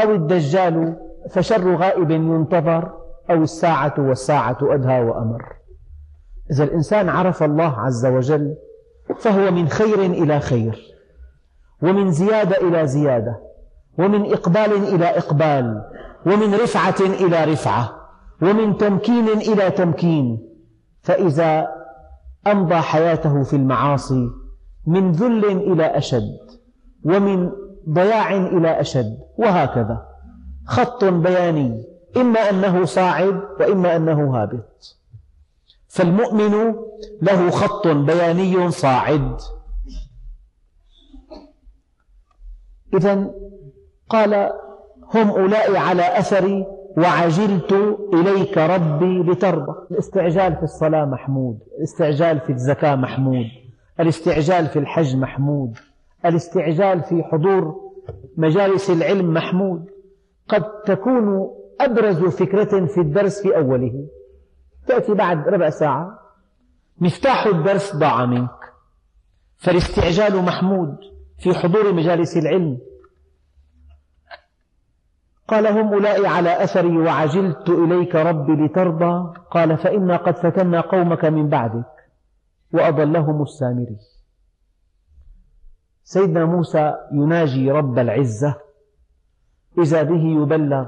[0.00, 0.96] أو الدجال
[1.30, 2.92] فشر غائب ينتظر
[3.30, 5.56] أو الساعة والساعة أدهى وأمر.
[6.50, 8.56] إذا الإنسان عرف الله عز وجل
[9.18, 10.78] فهو من خير إلى خير
[11.82, 13.40] ومن زيادة إلى زيادة
[13.98, 15.84] ومن إقبال إلى إقبال
[16.26, 17.90] ومن رفعة إلى رفعة
[18.42, 20.48] ومن تمكين إلى تمكين.
[21.02, 21.77] فإذا
[22.46, 24.30] أمضى حياته في المعاصي
[24.86, 26.38] من ذل إلى أشد
[27.04, 27.50] ومن
[27.88, 30.08] ضياع إلى أشد وهكذا.
[30.66, 31.84] خط بياني
[32.16, 34.96] إما أنه صاعد وإما أنه هابط.
[35.88, 36.74] فالمؤمن
[37.22, 39.40] له خط بياني صاعد.
[42.94, 43.30] إذا
[44.08, 44.52] قال
[45.14, 46.66] هم أولئك على أثري
[46.98, 47.72] وعجلت
[48.14, 53.46] إليك ربي لترضى الاستعجال في الصلاة محمود الاستعجال في الزكاة محمود
[54.00, 55.78] الاستعجال في الحج محمود
[56.26, 57.74] الاستعجال في حضور
[58.36, 59.84] مجالس العلم محمود.
[60.48, 64.08] قد تكون أبرز فكرة في الدرس في أوله.
[64.86, 66.18] تأتي بعد ربع ساعة.
[67.00, 68.58] مفتاح الدرس ضاع منك.
[69.56, 70.96] فالاستعجال محمود
[71.38, 72.78] في حضور مجالس العلم
[75.48, 79.38] قال هم أولئك على أثري وعجلت إليك ربي لترضى.
[79.50, 82.10] قال فإنا قد فتنا قومك من بعدك
[82.72, 83.98] وأضلهم السامري.
[86.02, 88.54] سيدنا موسى يناجي رب العزة
[89.78, 90.86] إذا به يبلغ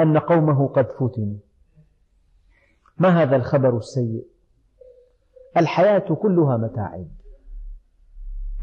[0.00, 1.38] أن قومه قد فتنوا.
[2.98, 4.26] ما هذا الخبر السيء؟
[5.56, 7.06] الحياة كلها متاعب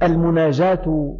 [0.03, 1.17] المناجاة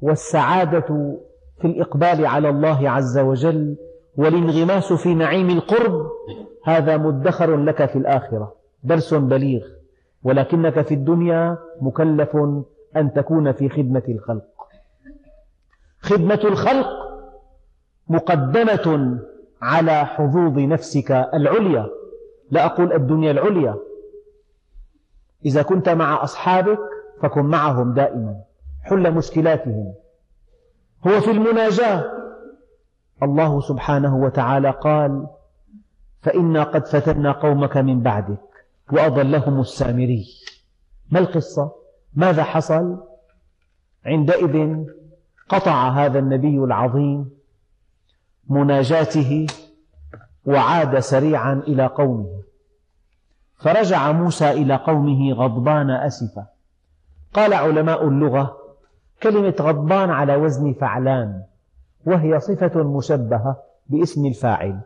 [0.00, 1.18] والسعادة
[1.60, 3.76] في الإقبال على الله عز وجل
[4.16, 6.10] والانغماس في نعيم القرب
[6.64, 9.66] هذا مدخر لك في الآخرة درس بليغ
[10.22, 12.36] ولكنك في الدنيا مكلف
[12.96, 14.44] أن تكون في خدمة الخلق.
[16.00, 16.86] خدمة الخلق
[18.08, 19.18] مقدمة
[19.62, 21.88] على حظوظ نفسك العليا.
[22.50, 23.76] لا أقول الدنيا العليا.
[25.44, 26.78] إذا كنت مع أصحابك
[27.22, 28.36] فكن معهم دائما
[28.82, 29.94] حل مشكلاتهم.
[31.06, 32.04] هو في المناجاة
[33.22, 35.26] الله سبحانه وتعالى قال
[36.22, 38.38] فإنا قد فتنا قومك من بعدك
[38.92, 40.26] وأضلهم السامري
[41.10, 41.72] ما القصة؟
[42.14, 43.02] ماذا حصل؟
[44.06, 44.84] عندئذ
[45.48, 47.30] قطع هذا النبي العظيم
[48.48, 49.46] مناجاته
[50.46, 52.42] وعاد سريعا إلى قومه
[53.56, 56.46] فرجع موسى إلى قومه غضبان أسفا
[57.34, 58.65] قال علماء اللغة
[59.22, 61.42] كلمة غضبان على وزن فعلان
[62.06, 64.80] وهي صفة مشبهة باسم الفاعل.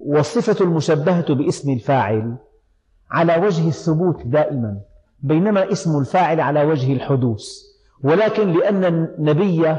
[0.00, 2.34] والصفة المشبهة باسم الفاعل
[3.10, 4.78] على وجه الثبوت دائما
[5.22, 7.42] بينما اسم الفاعل على وجه الحدوث.
[8.04, 9.76] ولكن لأن النبي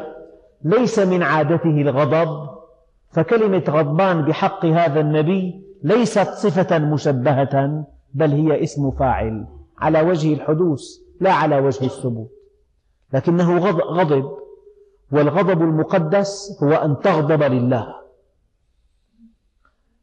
[0.64, 2.50] ليس من عادته الغضب
[3.10, 9.46] فكلمة غضبان بحق هذا النبي ليست صفة مشبهة بل هي اسم فاعل
[9.78, 10.82] على وجه الحدوث
[11.22, 12.32] لا على وجه الثبوت.
[13.14, 14.44] لكنه غضب.
[15.12, 17.96] والغضب المقدس هو أن تغضب لله.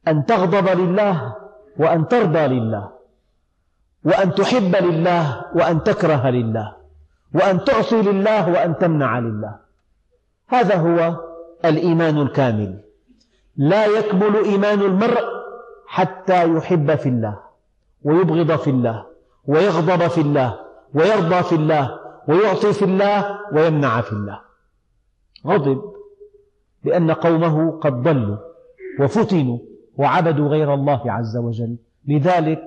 [0.09, 1.37] أن تغضب لله
[1.79, 2.91] وأن ترضى لله.
[4.05, 6.77] وأن تحب لله وأن تكره لله.
[7.35, 9.57] وأن تعصي لله وأن تمنع لله.
[10.49, 11.21] هذا هو
[11.65, 12.81] الإيمان الكامل.
[13.57, 15.25] لا يكمل إيمان المرء
[15.87, 17.39] حتى يحب في الله
[18.03, 19.07] ويبغض في الله
[19.47, 20.61] ويغضب في الله
[20.95, 24.41] ويرضى في الله ويعطي في الله ويمنع في الله.
[25.47, 25.83] غضب
[26.85, 28.37] لأن قومه قد ضلوا
[29.01, 29.59] وفتنوا
[29.97, 31.77] وعبدوا غير الله عز وجل.
[32.09, 32.63] لذلك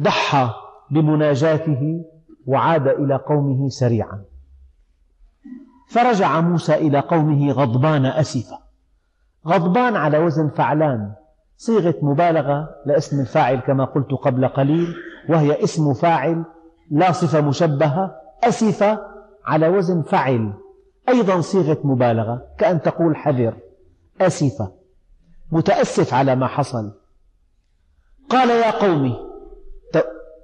[0.00, 0.50] ضحى
[0.90, 2.04] بمناجاته
[2.46, 4.24] وعاد إلى قومه سريعا.
[5.88, 8.58] فرجع موسى إلى قومه غضبان أسفا.
[9.46, 11.12] غضبان على وزن فعلان.
[11.56, 14.94] صيغة مبالغة لاسم الفاعل كما قلت قبل قليل
[15.28, 16.44] وهي اسم فاعل
[16.90, 18.98] لا صفة مشبهة أسف
[19.44, 20.54] على وزن فعل
[21.08, 23.56] أيضا صيغة مبالغة كأن تقول حذر.
[24.20, 24.68] أسف.
[25.52, 26.92] متأسف على ما حصل.
[28.28, 29.28] قال يا قوم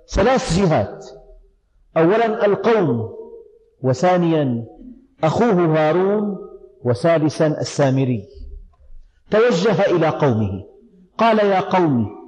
[0.08, 1.06] ثلاث جهات.
[1.96, 3.14] أولا القوم
[3.82, 4.66] وثانيا
[5.24, 6.38] أخوه هارون
[6.84, 8.28] وثالثا السامري.
[9.30, 10.64] توجه إلى قومه.
[11.18, 12.24] قال يا قوم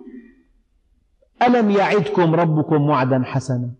[1.42, 3.70] ألم يعدكم ربكم وعدا حسنا؟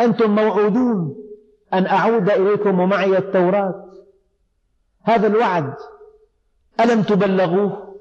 [0.00, 1.16] أنتم موعودون
[1.74, 3.84] أن أعود إليكم ومعي التوراة.
[5.02, 5.74] هذا الوعد
[6.80, 7.96] ألم تبلغوه؟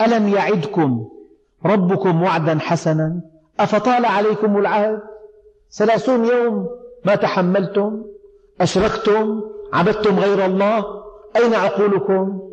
[0.00, 1.08] ألم يعدكم
[1.66, 3.20] ربكم وعدا حسنا؟
[3.60, 5.00] أفطال عليكم العهد؟
[5.70, 6.68] ثلاثون يوم
[7.06, 8.04] ما تحملتم؟
[8.60, 9.42] أشركتم؟
[9.72, 10.84] عبدتم غير الله؟
[11.36, 12.48] أين عقولكم؟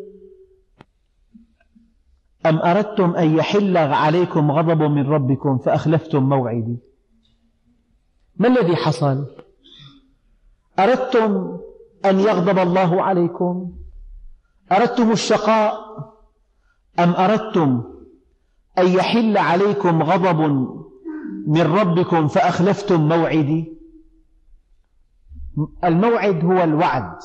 [2.46, 6.89] أم أردتم أن يحل عليكم غضب من ربكم فأخلفتم موعدي؟
[8.40, 9.26] ما الذي حصل؟
[10.78, 11.58] أردتم
[12.04, 13.72] أن يغضب الله عليكم؟
[14.72, 15.74] أردتم الشقاء؟
[16.98, 17.84] أم أردتم
[18.78, 20.40] أن يحل عليكم غضب
[21.46, 23.72] من ربكم فأخلفتم موعدي؟
[25.84, 27.16] الموعد هو الوعد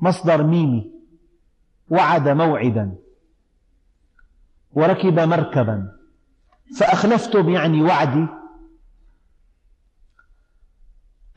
[0.00, 0.92] مصدر ميمي.
[1.90, 2.94] وعد موعدا.
[4.72, 5.92] وركب مركبا.
[6.78, 8.39] فأخلفتم يعني وعدي.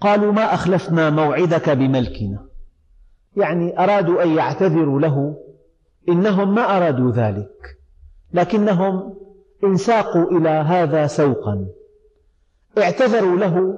[0.04, 2.46] قالوا ما أخلفنا موعدك بملكنا.
[3.38, 5.36] يعني أرادوا أن يعتذروا له
[6.10, 7.78] إنهم ما أرادوا ذلك
[8.34, 9.14] لكنهم
[9.64, 11.66] انساقوا إلى هذا سوقا.
[12.78, 13.78] اعتذروا له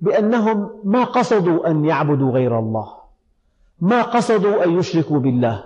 [0.00, 2.88] بأنهم ما قصدوا أن يعبدوا غير الله
[3.80, 5.64] ما قصدوا أن يشركوا بالله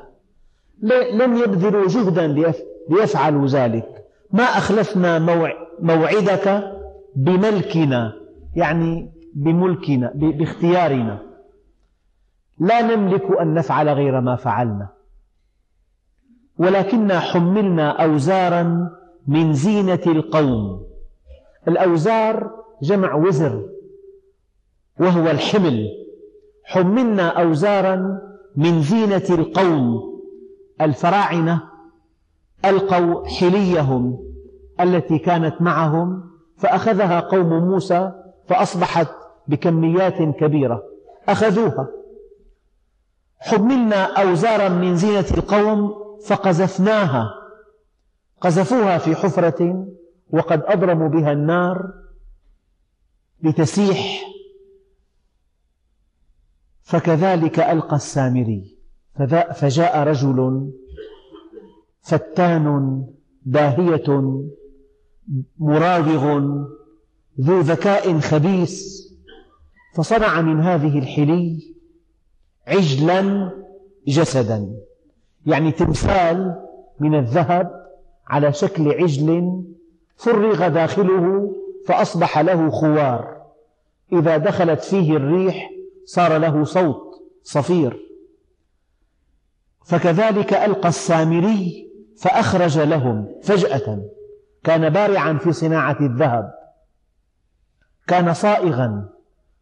[1.13, 2.55] لم يبذلوا جهدا
[2.91, 4.05] ليفعلوا ذلك.
[4.33, 5.19] ما أخلفنا
[5.81, 6.73] موعدك
[7.17, 8.13] بملكنا.
[8.57, 11.23] يعني بملكنا باختيارنا.
[12.59, 14.89] لا نملك أن نفعل غير ما فعلنا.
[16.59, 18.91] ولكننا حملنا أوزارا
[19.27, 20.87] من زينة القوم.
[21.69, 22.51] الأوزار
[22.83, 23.69] جمع وزر
[25.01, 25.89] وهو الحمل.
[26.65, 28.21] حملنا أوزارا
[28.57, 30.17] من زينة القوم.
[30.81, 31.63] الفراعنة
[32.65, 34.19] ألقوا حليهم
[34.81, 38.13] التي كانت معهم فأخذها قوم موسى
[38.49, 40.83] فأصبحت بكميات كبيرة.
[41.29, 41.89] أخذوها.
[43.39, 45.95] حملنا أوزارا من زينة القوم
[46.27, 47.31] فقذفناها.
[48.41, 49.87] قذفوها في حفرة
[50.31, 51.93] وقد أضرموا بها النار
[53.43, 54.23] لتسيح.
[56.83, 58.77] فكذلك ألقى السامري.
[59.55, 60.71] فجاء رجل
[62.01, 63.07] فتان
[63.43, 64.43] داهية
[65.59, 66.41] مراوغ
[67.41, 69.07] ذو ذكاء خبيث.
[69.97, 71.75] فصنع من هذه الحلي
[72.67, 73.51] عجلا
[74.07, 74.77] جسدا
[75.47, 76.63] يعني تمثال
[77.01, 77.87] من الذهب
[78.29, 79.63] على شكل عجل
[80.17, 81.55] فرغ داخله
[81.87, 83.37] فأصبح له خوار.
[84.13, 85.71] إذا دخلت فيه الريح
[86.05, 87.03] صار له صوت
[87.43, 88.01] صفير.
[89.85, 94.03] فكذلك ألقى السامري فأخرج لهم فجأة.
[94.65, 96.53] كان بارعا في صناعة الذهب.
[98.07, 99.16] كان صائغا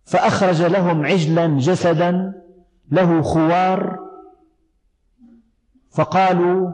[0.04, 2.42] فأخرج لهم عجلا جسدا
[2.90, 3.98] له خوار.
[5.90, 6.70] فقالوا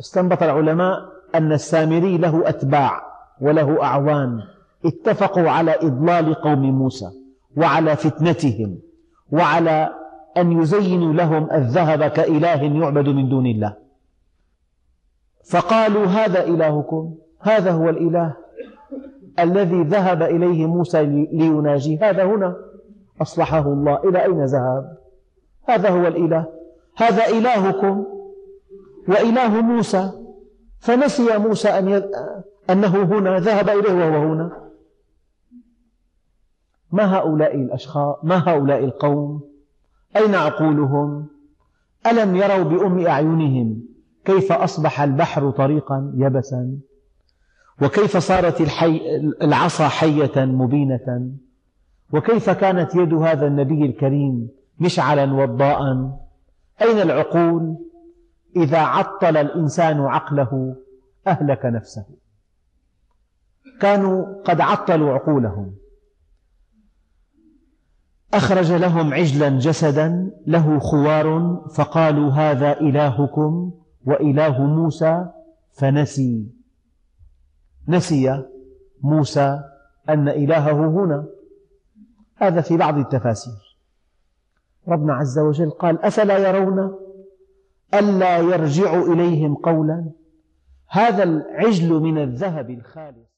[0.00, 0.98] استنبط العلماء
[1.34, 3.02] أن السامري له أتباع
[3.40, 4.40] وله أعوان.
[4.84, 7.10] اتفقوا على إضلال قوم موسى
[7.56, 8.78] وعلى فتنتهم
[9.32, 9.90] وعلى
[10.36, 13.76] أن يزينوا لهم الذهب كإله يعبد من دون الله.
[15.50, 18.45] فقالوا هذا إلهكم؟ هذا هو الإله؟
[19.38, 21.98] الذي ذهب إليه موسى ليناجي.
[21.98, 22.56] هذا هنا.
[23.22, 24.08] أصلحه الله.
[24.08, 24.96] إلى أين ذهب؟
[25.68, 26.46] هذا هو الإله.
[26.96, 28.06] هذا إلهكم
[29.08, 30.10] وإله موسى.
[30.78, 32.02] فنسي موسى أن ي...
[32.70, 33.38] أنه هنا.
[33.38, 34.66] ذهب إليه وهو هنا.
[36.92, 39.40] ما هؤلاء الأشخاص؟ ما هؤلاء القوم؟
[40.16, 41.26] أين عقولهم
[42.06, 43.82] ألم يروا بأم أعينهم
[44.24, 46.78] كيف أصبح البحر طريقا يبسا؟
[47.82, 49.00] وكيف صارت الحي...
[49.42, 51.30] العصا حية مبينة؟
[52.12, 54.48] وكيف كانت يد هذا النبي الكريم
[54.80, 55.82] مشعلا وضاء؟
[56.82, 57.76] أين العقول؟
[58.56, 60.76] إذا عطل الإنسان عقله
[61.26, 62.04] أهلك نفسه.
[63.80, 65.74] كانوا قد عطلوا عقولهم.
[68.34, 73.72] أخرج لهم عجلا جسدا له خوار فقالوا هذا إلهكم
[74.06, 75.26] وإله موسى
[75.72, 76.55] فنسي.
[77.88, 78.44] نسي
[79.02, 79.60] موسى
[80.08, 81.26] أن إلهه هنا.
[82.36, 83.78] هذا في بعض التفاسير.
[84.88, 86.98] ربنا عز وجل قال أفلا يرون
[87.94, 90.10] ألا يرجع إليهم قولا؟
[90.88, 93.35] هذا العجل من الذهب الخالص.